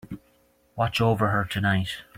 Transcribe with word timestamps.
Watch 0.75 0.99
over 0.99 1.27
her 1.27 1.45
tonight. 1.45 1.99